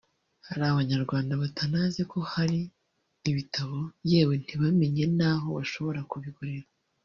[0.47, 2.59] hari Abanyarwanda batanazi ko hari
[3.29, 3.77] ibitabo
[4.11, 6.67] yewe ntibamenye n’aho bashobora kubigurira